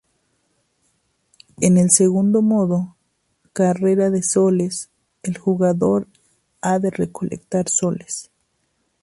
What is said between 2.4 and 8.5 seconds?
modo, Carrera de Soles, el jugador ha de recolectar Soles.